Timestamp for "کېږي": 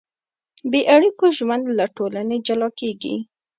2.79-3.15